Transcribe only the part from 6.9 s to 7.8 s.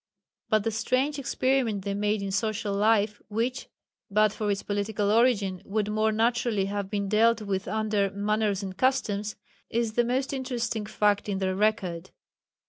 dealt with